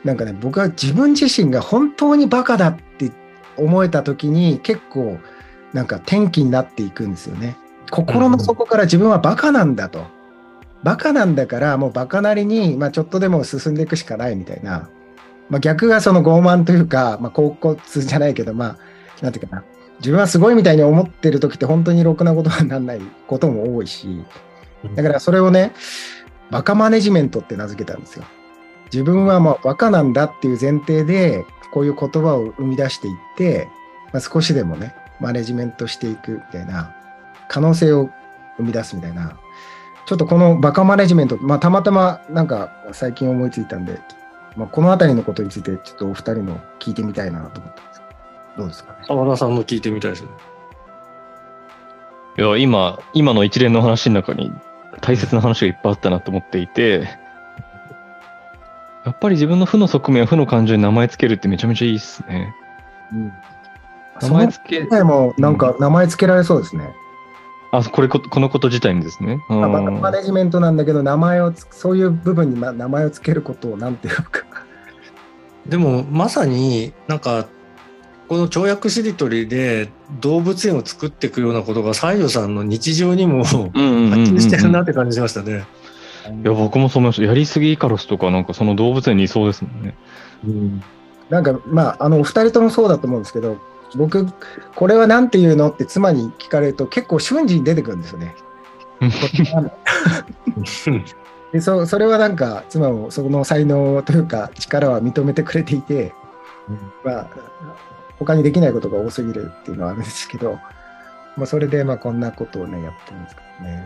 [0.07, 3.11] なんかね、僕は自分自身が本当にバカだって
[3.57, 5.17] 思えた時に、結構、
[5.73, 7.57] なんか転機になっていくんですよね。
[7.91, 10.05] 心の底から自分はバカなんだと。
[10.81, 14.87] バカなんだから、もうバカなりに、まあ、ちょっとでも進んでいくしかないみたいな。
[15.49, 18.77] まあ、逆がその傲慢というか、まあ、高骨じゃないけど、まあ、
[19.21, 19.63] なんていうかな。
[19.99, 24.23] 自分はすごいみたいに思ってる時って本当にろくなことにならないことも多いし、
[24.95, 25.73] だからそれをね、
[26.49, 28.23] バカマネジメントって名付けたんですよ。
[28.91, 33.69] 自分はもうバカなんだっていう前提で、こういう言葉を生み出していって、
[34.13, 36.95] まあ、少しでもね、マネジメントしていくみたいな、
[37.49, 38.09] 可能性を
[38.57, 39.37] 生み出すみたいな、
[40.05, 43.99] ちょっとこのバカマネジメント、まあ、たまたまなんか最近思いついたんで、
[44.55, 48.05] まあ、このあたりのことについてちょっとお二人の聞いてみたいなと思ったんですけ
[48.57, 48.99] ど、どうですかね？
[49.05, 50.29] 澤田さんも聞いてみたいですね。
[52.37, 54.51] いや、今、今の一連の話の中に
[55.01, 57.07] 大切な話がいっぱいあったなと思っていて、
[59.07, 62.53] やっぱり自分の負の側面、負の感情に名前つけるってめちゃめちゃいいっすね。
[63.13, 63.31] うん、
[64.21, 66.93] 名前つけそもなんか名前つけられそうですね。
[67.71, 69.39] あ、これこ、このこと自体にですね。
[69.47, 74.43] あマネジメントなんだけど、名前をつ、そういう部分にま名前をつけることをなんていうか。
[75.65, 77.47] でもまさになんか
[78.27, 79.89] この跳躍しりとりで
[80.19, 85.65] 動物園を作っていくようなことが西条さんの日常にも波うんうんうんうん及してるなって感じしましたね。
[86.27, 87.23] いや、僕もそう思いました。
[87.23, 89.95] やりすぎイカロスとか、なんかその動物園にいそうですもんね。
[91.29, 93.57] なんかまあ、あの、お二人ともそうだと思うんですけど、
[93.95, 94.27] 僕、
[94.75, 98.35] これはなんていうのって妻に聞かれると結構瞬時に出てくるんですよね。
[101.53, 106.13] でそそれはなんか妻もその才能というか力は認めてくれていて、
[107.05, 107.27] まあ、
[108.19, 110.59] 他にできないことが多すぎるっていうのはあるんですけど、
[111.37, 113.83] まあ、それでまあこんなことをねやってるんですけどね。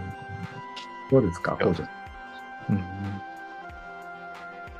[1.11, 1.83] どうですか、北条
[2.69, 2.77] うん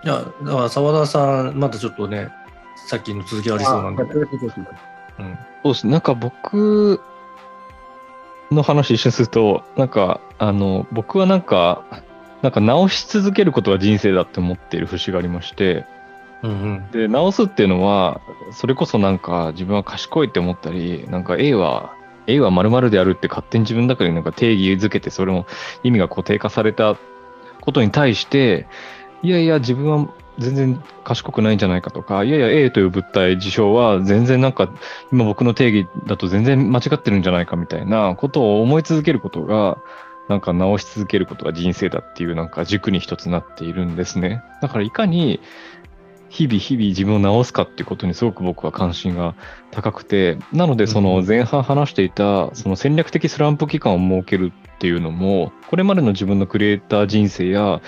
[0.03, 2.29] いやだから澤田さんまだちょっとね
[2.87, 5.37] さっきの続きありそうなんで、うん。
[5.63, 5.85] そうです。
[5.85, 5.91] ね。
[5.91, 6.99] なんか僕
[8.51, 11.83] の話一緒にすると、なんか、あの、僕はなんか、
[12.41, 15.85] なんか直し続けることが人生だって思っている節がありまして、
[16.41, 16.89] うん。
[16.91, 18.19] で、直すっていうのは、
[18.51, 21.93] それこそなんか自分は賢いって思ったり、なんか A は、
[22.27, 25.45] A は〇〇であるって勝手に自分の中でなんか定義づけて、それも
[25.83, 26.97] 意味が固定化された
[27.61, 28.67] ことに対して、
[29.23, 34.69] いやいや、自分は全然賢くないんじゃないかとか、いやいや、A という物体、事象は全然なんか、
[35.11, 39.77] 今僕の定義だと全然間違ってるんじゃないかみたいなことを思い続けることが、
[40.29, 44.41] なんか直し続けることが人生だっていうなんか軸に一つなっているんですね。
[44.61, 45.41] だからいかに
[46.31, 49.35] 日々日々自分を直すかっていうことにすごく僕は関心が
[49.69, 57.81] 高くて、なのでその前半話していたその戦略的スランプ期間を設けるっていうのも、これまでの自分のクリエイター人生や、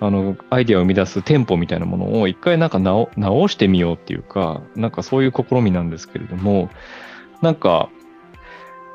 [0.00, 6.70] あの、アイデアを生み出すテンポみたいなものを一回なんか直直してみようっていうか、なんかそういう試みなんですけれども、
[7.42, 7.90] なんか、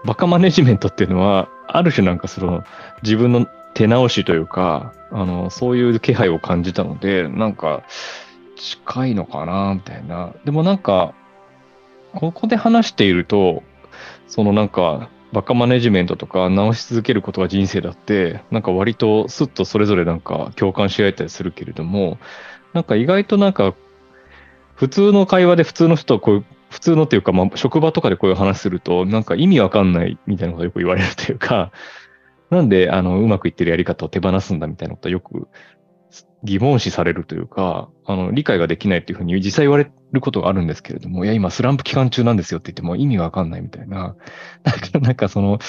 [0.03, 2.63] バカマネジメントっていうのは、ある種なんかその
[3.01, 7.83] 自分の手直しというか、あの、そういう気配を感じたので、なんか、
[8.59, 10.33] 近いのかな、みたいな。
[10.45, 11.13] でもなんか、
[12.13, 13.63] ここで話していると、
[14.27, 22.17] そのなんか、バカマネジメントとか直し続けることが人生だって、なんか割とスッとそれぞれなんか共感し合えたりするけれども、
[22.73, 23.75] なんか意外となんか、
[24.75, 31.71] 普通の会話で普通の人とこういう、普通のっていうか、まあ、職場とかでこういう話すると、なんか意味わかんないみたいなことよく言われるというか、
[32.49, 35.47] なんで、あの、うまくいってるやり方を手放すんだみたいなことはよく
[36.43, 44.15] 疑問視されるというか、あの、理解ができないっていうふうに実際言われることがあるんですけれども、いや、今スランプ期間中なんですよって言っても意味わかんないみたいな。
[44.63, 45.59] だからなんかその、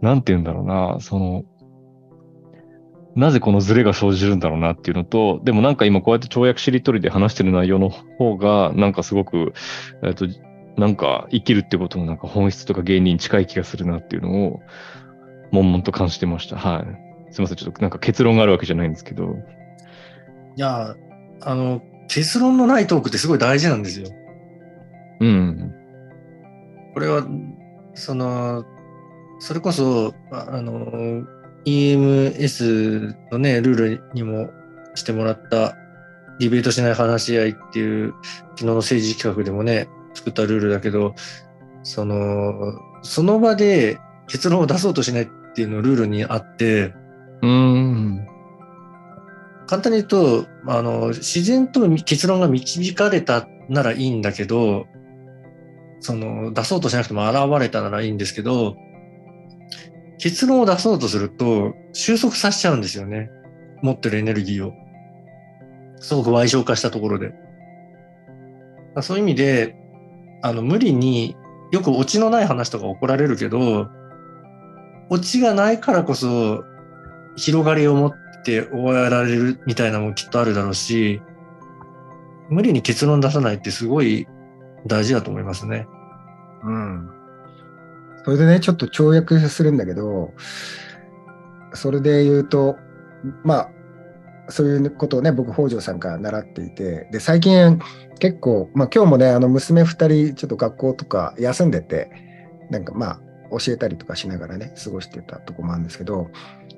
[0.00, 1.44] なんて言うんだろうな、その、
[3.14, 9.52] なぜこのズレが生じるんだろうなっていうのと、でもなんか今こうやって跳躍しりとりで話してる内容の方が、なんかすごく、
[10.02, 10.26] えっと、
[10.76, 14.60] なんか生きるってことのなんか本質とか原理に近い気がするなっていうのを、
[15.50, 16.56] 悶々と感じてました。
[16.56, 17.32] はい。
[17.32, 17.56] すみません。
[17.56, 19.36] ちょっとなんか結論があるわけじゃないんですけど。
[20.56, 20.96] いや、
[21.40, 24.08] あの、結論のないトークってすごい大事なんですよ。
[25.20, 25.72] うん。
[26.94, 27.26] これは、
[27.94, 28.64] その、
[29.38, 31.24] それこそ、ああの、
[31.64, 34.50] EMS のね、ルールにも
[34.94, 35.76] してもらった、
[36.38, 38.14] ディベートしない話し合いっていう、
[38.50, 41.14] 昨日の政治企画でもね、作ったルールだけど、
[41.82, 42.54] その、
[43.02, 46.94] その場で結論を出そうとしないっていうのルールにあって、
[47.42, 47.91] うん。
[49.72, 54.84] 簡単に言うと、あの、自然と結論が導かれたならいいんだけど、
[55.98, 58.76] その、出そうとしなくても現れたならいいんですけど、
[60.18, 63.30] 結論を出そうとすると、収束させちゃうんですよね。
[63.80, 64.74] 持ってるエネルギーを。
[65.96, 67.32] すごく賠償化したところで。
[69.00, 69.74] そういう意味で、
[70.42, 71.34] あの、無理に
[71.70, 73.88] よくオチのない話とか怒られるけど、
[75.08, 76.62] オチがないからこそ、
[77.36, 81.22] 広がりを持っって終わられるみたいなのもきっとあるだろうし、
[82.50, 84.26] 無理に結論出さないってすごい
[84.86, 85.86] 大事だと思いますね。
[86.64, 87.10] うん。
[88.24, 90.32] それでね、ちょっと跳躍するんだけど、
[91.72, 92.76] それで言うと、
[93.44, 93.70] まあ、
[94.48, 97.80] そういうことをね、僕、北条さんから習っていて、で、最近、
[98.18, 102.10] 結構、まあ、今日もね、あの、娘二人、ちょっと学校とか休んでて、
[102.70, 103.20] なんかまあ、
[103.58, 106.30] 教えたりとかしながらね、過ごしてたとこもあるんですけど、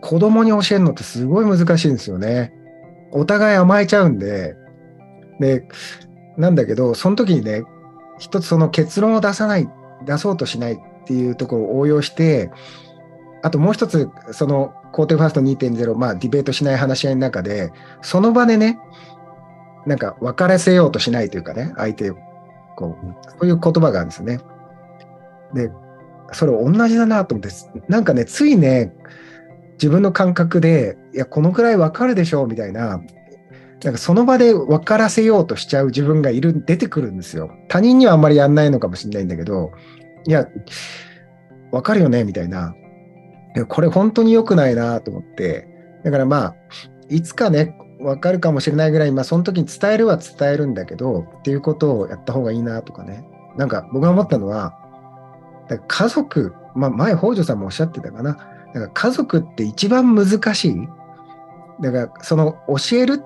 [0.05, 2.53] 子供に教えるのってすごい難しいんですよね。
[3.11, 4.55] お互い甘えちゃうんで、
[5.41, 5.67] で、
[6.37, 7.65] なんだけど、その時にね、
[8.19, 9.67] 一つその結論を出さない、
[10.05, 12.51] 出そうとしないっていうところを応用して、
[13.43, 18.79] あともう一つ、その、肯定ファースト2.0、まあ、ディベートしない話し合いの中で、その場でね、
[19.87, 22.17] なんか分からせようとしないというかね、相手を、
[22.77, 24.41] こう、そういう言葉があるんですよね。
[25.55, 25.71] で、
[26.33, 27.55] それ同じだなと思って、
[27.89, 28.93] なんかね、ついね、
[29.75, 33.01] 自分の感覚で、いや、このくらい分かるでしょうみたいな、
[33.83, 37.51] なんかその場で分からせようとしちゃう自分がいる、出てくるんですよ。
[37.69, 39.73] 他人にはあんまりやんないのかもしれないんだけど、
[40.27, 40.49] いや、
[41.71, 42.75] 分かるよねみたいな。
[43.57, 45.69] いやこれ本当に良くないなと思って、
[46.03, 46.55] だからまあ、
[47.09, 53.25] いつかね、分かるかもしれないぐらい、まあ、その時に伝えるは伝えるんだけど、っていうことをやった方がいいなとかね。
[53.57, 54.75] なんか僕が思ったのは、
[55.69, 58.54] だ家族、まあ、前、北条さんもおっしゃってたかな。
[58.75, 60.89] だから家族って一番難しい。
[61.81, 63.23] だから、その教える、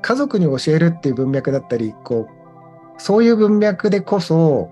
[0.00, 4.70] 家族に教えるっていう文脈だったり、こう、そういう文脈でこそ、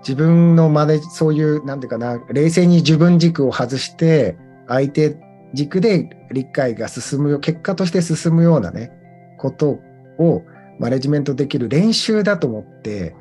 [0.00, 5.16] 自分の真似、そういう、なんていうかな、冷静に自分軸を外して、相手
[5.54, 8.90] 軸で理解が進むよ、結果として進むようなね、
[9.38, 9.78] こと
[10.18, 10.42] を
[10.78, 13.14] マネジメントできる練習だと思って、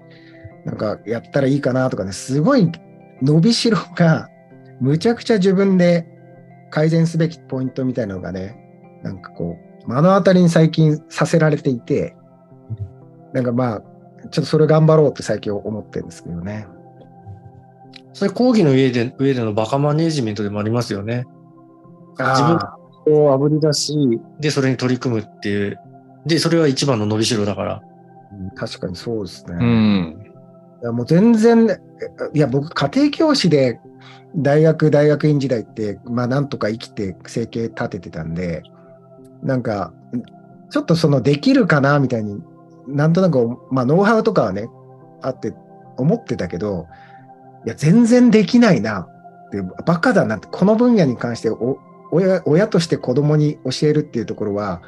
[0.66, 2.72] なんかやったらいいかなとかね、すごい
[3.22, 4.30] 伸びしろが、
[4.80, 6.08] むちゃくちゃ自分で
[6.72, 8.58] 改善すべきポイントみたいなのがね、
[9.04, 12.16] なんかこう、目の当たりに最近させられていて、
[13.34, 13.82] なんかまあ、
[14.30, 16.68] ちょっとそれ頑張ろうって最近思ってるんですけどね。
[18.14, 21.26] それ講義の上で上でのバカマネジメントでもありますよね。
[22.18, 23.96] 自分あをあぶり出し、
[24.40, 25.80] で、それに取り組むっていう。
[26.26, 27.82] で、それは一番の伸びしろだから。
[28.56, 29.56] ー確かにそうですね。
[29.60, 30.32] うん。
[30.84, 31.68] いやもう全然、
[32.34, 33.80] いや、僕、家庭教師で
[34.36, 38.64] 大学、大学院時代って、まあ、なんとか生きて生計立ててたんで、
[39.44, 39.94] なんか、
[40.70, 42.42] ちょっとその、できるかなみたいに
[42.88, 44.70] なんとなく、まあ、ノウハウとかはね、
[45.22, 45.54] あって
[45.98, 46.88] 思ってたけど、
[47.66, 51.80] いや、全然できないなって、バカだなって、この分野に関してお
[52.12, 54.82] 親親として子供に教えるっていうところは、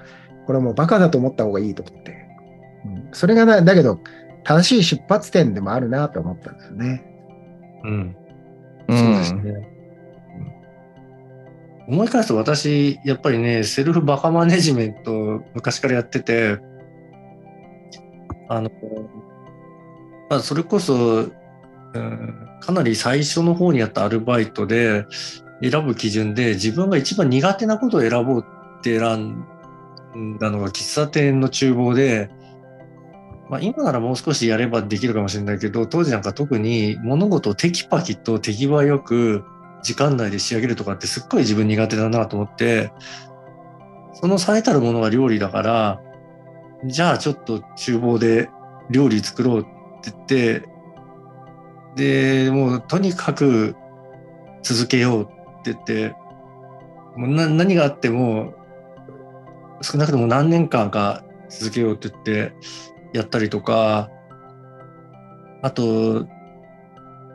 [0.45, 2.28] これはもうバカだと思った方がいいと思って。
[2.86, 3.99] うん、それが、だけど、
[4.43, 7.05] 正しい出発点でもあるなと思ったんですよね。
[7.86, 8.16] うん。
[8.89, 9.69] そうですね。
[11.88, 16.59] 思い返すと私、やっぱりね、セルフバカマネジメント昔からやってて、
[18.47, 18.69] あの、
[20.29, 25.05] まあ、それこそ、うん、かなり最初の方にやったアルバイトで
[25.61, 28.45] 選ぶ基準で自分が一番苦手なことを選ぼう
[28.79, 29.45] って選
[30.15, 32.29] んだのが喫茶店の厨房で、
[33.49, 39.43] まあ、今ならもう少しやればできるかもしれないけど、当時なんか特に物事をテキパキと手際よく
[39.83, 42.91] 時間内で仕上げるとかってすっごい自分苦手だなと思って、
[44.13, 46.01] その最たるものが料理だから、
[46.85, 48.49] じゃあちょっと厨房で
[48.89, 50.69] 料理作ろうって言って、
[51.95, 53.75] で、もうとにかく
[54.63, 55.25] 続けようっ
[55.63, 56.15] て言って、
[57.15, 58.53] もう何があっても、
[59.81, 62.53] 少なくとも何年間か続けようって言って
[63.14, 64.09] やったりとか、
[65.61, 66.28] あと、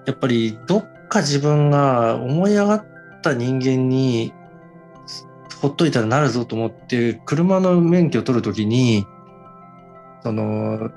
[0.06, 2.86] やっぱりどっか自分が思い上がっ
[3.22, 4.32] た人間に
[5.60, 9.06] ほっといたらなるぞと思って、車の免許を取るときに、
[10.22, 10.90] その、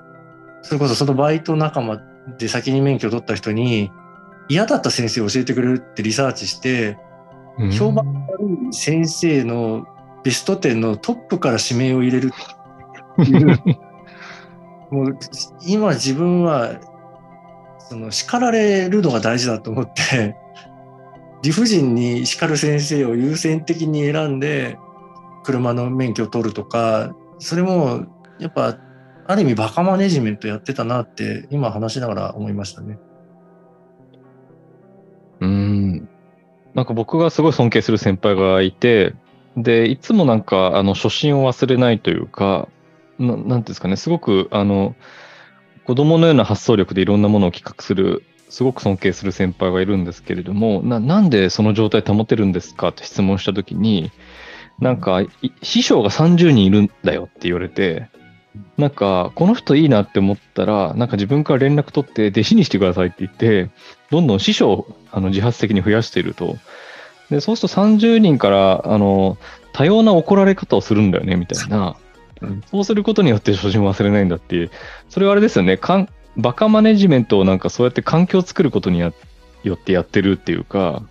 [0.61, 1.99] それこそそのバイト仲間
[2.37, 3.91] で先に免許を取った人に、
[4.49, 6.97] 嫌だった先生を教えてくれるってリサーチして、
[7.57, 7.71] うん。
[7.71, 9.85] 評判悪い先生の
[10.23, 12.31] ベスト10のトップから指名を入れる
[13.23, 13.59] っていう、
[14.91, 15.17] もう
[15.65, 16.79] 今自分は、
[17.79, 20.35] その叱られるのが大事だと思って、
[21.41, 24.77] 理不尽に叱る先生を優先的に選んで、
[25.43, 28.05] 車の免許を取るとか、それも
[28.39, 28.77] やっぱ、
[29.27, 32.99] ある意味バカマネジメントやってたなって、今話しながら思いましたね。
[35.39, 36.09] うん。
[36.73, 39.13] なんか僕がすごい尊敬する先輩がいて、
[39.57, 42.67] で、いつもなんか、あの、初心を忘れないというか、
[43.19, 44.95] ななんていうんですかね、すごく、あの、
[45.85, 52.89] 子供のような発想力でいろんなものを企画する、すごく尊敬する先輩がいるんですけれども、ななんでその状態保てるんですか？
[52.89, 54.11] って質問したときに、
[54.79, 55.21] なんか、
[55.61, 58.07] 師匠が30人いるんだよって言われて、
[58.77, 63.69] なんか、この人いいなって思ったら、なんか自分から連絡取って弟子にしてくださいって言って、
[64.09, 66.57] どんどん師匠をあの自発的に増やしていると。
[67.29, 69.37] で、そうすると30人から、あの、
[69.71, 71.95] 多様な怒られ方をするんだよね、みたいな。
[72.41, 74.71] うんそうすることによって初心を忘れないんだっていう。
[75.09, 75.77] それはあれですよね。
[75.77, 79.13] かんバカマネジメントをなんかそうやって環境を作ることにや
[79.63, 81.03] よってやってるっていうか、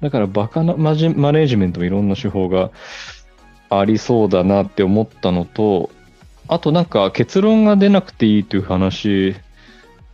[0.00, 2.70] だからバカなマジマネジメントもいろんな手法が
[3.70, 5.90] ありそうだなって思ったのと、
[6.48, 9.34] あとなんか結論が出なくていいという話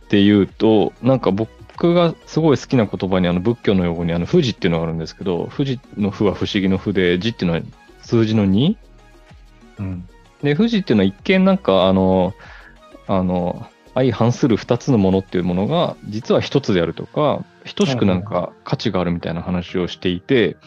[0.09, 7.63] で言うと、なんか僕がすごい好きな言葉にあの仏教の用語にあの富士っていうのがあるんですけど、富士の富は不思議の富で、字っていうのは
[8.01, 8.75] 数字の 2?
[9.79, 10.07] うん。
[10.41, 12.33] で、富士っていうのは一見なんかあの、
[13.07, 17.45] あの、相反する2つのものっていうものが実は1つであるとか、
[17.75, 20.57] 等しくなんか価値があるみたいな話をしていて、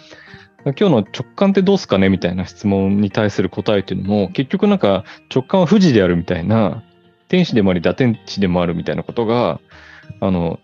[0.64, 6.82] 今日の直感ってどうすかねみたいな質問に対する答えっていうのも、結局なんか直感は富士であるみたいな、
[7.28, 9.60] 天使でもあり打天使でもあるみたいなことが、
[10.20, 10.60] あの、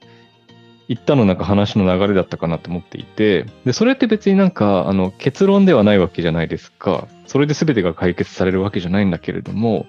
[0.89, 7.07] 言ったのなんか話の流れだったかなと思っていて、で、それって別になんか、あの、結論ではないわけじゃないですか。
[7.27, 9.87] それで全てが解決されるわけじゃないんだけれども、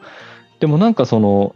[0.60, 1.56] でもなんかその、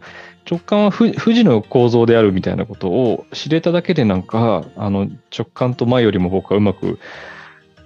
[0.50, 6.98] 直感は富士の構造であるみたいなことを知れただけでなんか、あの、直感と前よりも僕はうまく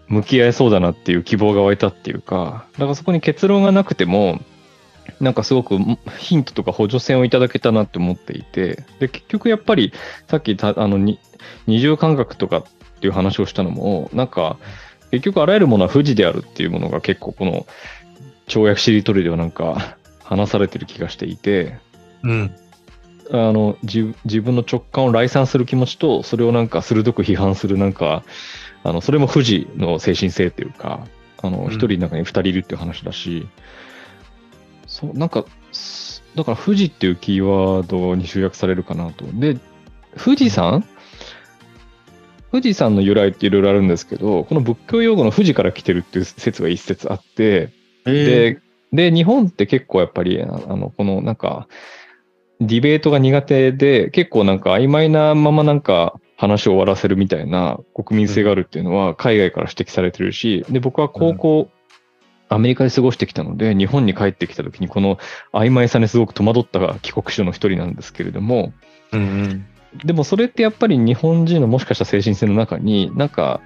[0.09, 4.41] 向き合えそうだなっていう希望が湧いたっていうか、だからそこに結論がなくても、
[5.21, 5.79] なんかすごく
[6.19, 9.93] ヒントとか補助線をいただけたなって思っていて、で、結局やっぱり
[10.29, 11.19] さっきたあのに
[11.67, 12.65] 二重感覚とかっ
[13.01, 14.59] ていう話をしたのも、なんか
[15.11, 17.67] 結局あらゆるものは富士であるっていうものが結構この
[18.49, 21.79] 跳躍しりとりではなんか話されてる気がしていて、
[22.23, 22.55] うん。
[23.31, 28.25] あの自自分の直感を来賛する気持ちと、それをなんか鋭く批判するなんか、
[28.85, 31.07] あのそれも富士の精神性っていうか、
[31.43, 33.47] あのうん一人の中に二人いるっていう話だし、
[35.03, 39.27] そう、なんか、すだから富士っていうキーワードに集約されるかなと。
[39.35, 39.59] で、
[40.17, 40.85] 富士山？
[42.51, 47.71] 富士山の由来っていろいろあるんですけど、この仏教用語の富士から来てるっていう説が一説あって、
[48.07, 48.61] え
[48.93, 51.67] で、で、日本って結構やっぱり、ああの、このなんか、
[52.61, 61.71] ディベートが苦手で、結構なんか曖昧なままなんか話を終わらせるみたいな国民性があるっていうのは海外から指摘されてるし、で、僕は高校、
[62.55, 65.19] アメリカで過ごしてきたので、日本に帰ってきた時にこの
[65.53, 68.73] 曖昧さにすごく戸惑った帰国子女の一人なんですけれども、
[69.13, 69.67] うん
[70.05, 73.61] でもそれってやっぱり日本人のもしかした精神性の中に、なんか、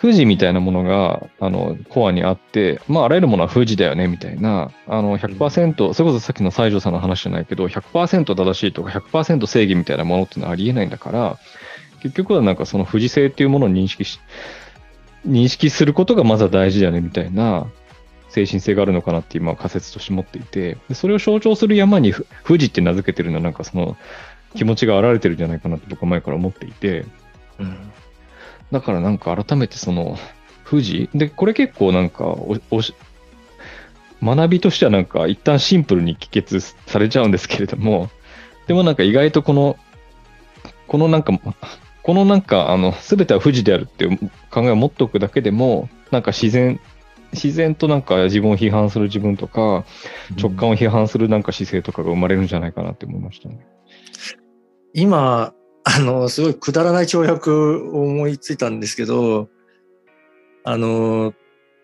[0.00, 11.38] 富士みたいなものが、あの、コアにあって、まあ、あらゆるものは富士だよね、みたいな、あの、100%、それこそさっきの西条さんの話じゃないけど、100%正しいとか100%正義みたいなものっていうのはありえないんだから、
[12.02, 14.18] 結局はなんかその富士性っていうものを認識し、
[15.26, 17.68] 認識することがまずは大事だよね、みたいな
[18.32, 23.96] 精神性があるのかなって今は仮説として持っていて、でそれを象徴する山にふ富士って名付けてるのはなんかその
[24.54, 27.04] 気持ちが現れてるんじゃないかなって僕は前から思っていて、
[27.58, 27.92] うん。
[28.70, 30.16] だからなんか改めてその
[30.68, 32.94] 富士で、これ結構なんかおおし
[34.22, 38.08] 学びとしてはなんか一旦シンプルに帰結されちゃうんですけれども、
[38.66, 39.76] でもなんか意外とこの、
[40.86, 41.32] このなんか、
[42.02, 44.18] このなんかあの全ては富士であるっていう
[44.50, 46.80] 考えを持っておくだけでも、なんか自然、
[47.32, 49.84] 自然となんか自分を批判する自分とか、
[50.40, 53.66] 直感を批判するなんか姿勢とかが生まれるんじゃないかなって思いましたね。
[54.94, 55.54] 今、
[55.84, 59.48] あの、すごいくだらない跳躍を思いついたんですけど、
[60.64, 61.34] あの、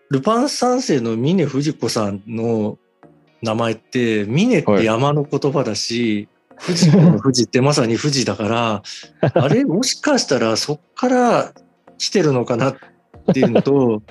[0.09, 2.77] ルパン三世の峰不二子さんの
[3.41, 6.29] 名前って、峰って山の言葉だし、
[6.65, 8.83] 富士子の富士ってまさに富士だから、
[9.33, 11.53] あれ、もしかしたらそっから
[11.97, 12.75] 来てるのかなっ
[13.33, 14.01] ていうのと、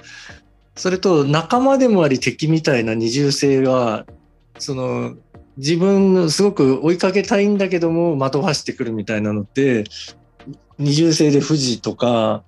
[0.78, 4.06] それと仲間でもあり敵みたいな二重性が、
[4.58, 5.14] その、
[5.56, 9.82] 自分のすごく追いかけたいんだけども的を走ってくるみたいなのって
[10.78, 12.44] 二重性で富士とか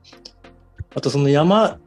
[0.95, 1.81] あとその山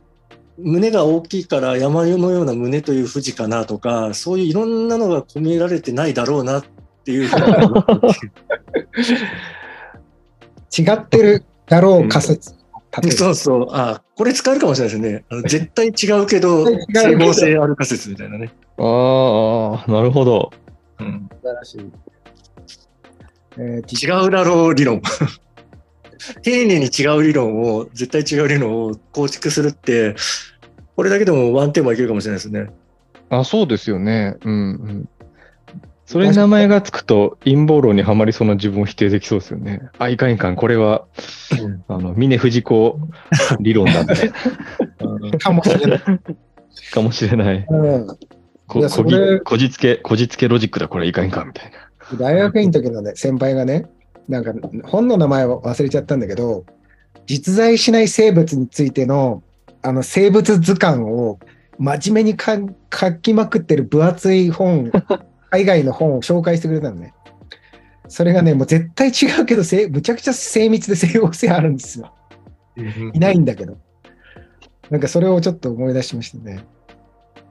[0.57, 6.63] 胸が大きいから山のような胸という富士かなとかそういういろんなのが込められてないだろうなっ
[7.05, 7.31] ていうう
[10.77, 12.62] 違ってるだろう仮説。
[13.11, 20.51] そうそうあこれ使えるかもしれないですねあの絶対違うけど整合性ある仮説みたいなね、ああ、なるほど。
[20.99, 21.91] うん、素晴らしい。
[23.57, 25.01] えー実違うだろう理論
[26.41, 30.15] 丁寧に違う理論を絶対違う理論を構築するって
[30.95, 32.69] これだけでもワンテーマいけるかもしれないですね。
[33.29, 34.37] あ、そうですよね。
[34.43, 35.09] うん、うん。
[36.13, 39.81] それに名前がつくと陰謀論にはまりそうな自分を否定できそうですよね。
[39.97, 40.55] あ、いかんいかん。
[40.55, 41.07] これは、
[41.87, 42.99] あの、峰藤子
[43.59, 44.31] 理論だって。
[45.39, 45.99] かもしれない。
[46.91, 47.65] かもしれない。
[47.67, 48.07] うん
[48.67, 52.17] こいやそれこじつけ、こじつけロジックだ、これいかんいかんみたいな。
[52.19, 53.87] 大学院の時のね、先輩がね、
[54.29, 54.53] なんか
[54.83, 56.63] 本の名前を忘れちゃったんだけど、
[57.25, 59.41] 実在しない生物についての
[59.81, 61.39] あの生物図鑑を
[61.79, 62.59] 真面目にか
[62.93, 64.91] 書きまくってる分厚い本、
[65.53, 67.13] 海外の本を紹介してくれたのね。
[68.07, 72.11] それがね、もう絶対違うけど、せむちゃくちゃ精密で整合性あるんですよ。
[73.13, 73.77] いないんだけど。
[74.89, 76.65] なんかそれをちょっと思い出しましたね。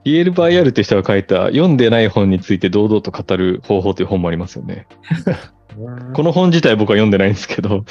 [0.05, 4.89] EL バイアルって人が書いた読んでない本について堂々と語る方法という本もありますよね。
[6.13, 7.85] この本自体僕は読んでないんですけど、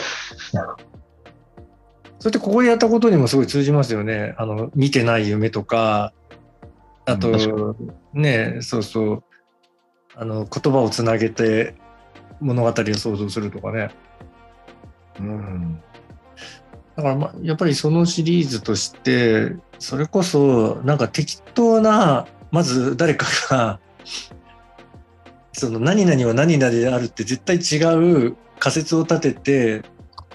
[2.19, 4.35] それってここでやったことにもすごい通じますよね。
[4.37, 6.11] あの、見てない夢とか、
[7.05, 9.23] あとうん、ね、そうそう、
[10.15, 11.75] あの、言葉をつなげて
[12.39, 13.89] 物語を想像するとかね。
[15.19, 15.81] うん。
[16.95, 23.79] だから、ま、やっぱりそのシリーズとして、それこそ、なんか適当な、まず誰かが、
[25.53, 29.83] その何々は何々であるって絶対違う仮説を立てて、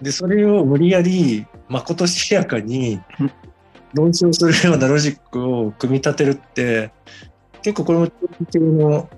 [0.00, 3.00] で、それを無理やり、まことしやかに
[3.92, 6.92] 論証するようなロジックを組み立てるって、
[7.62, 8.08] 結構これも
[8.50, 9.08] 系の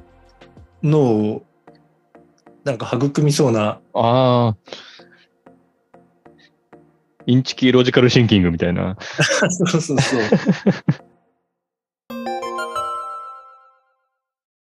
[0.82, 1.44] 脳を
[2.64, 4.56] なんか育みそうな、ああ、
[7.26, 8.96] インチキロジカルシンキングみたいな。
[9.50, 10.20] そうそうそう。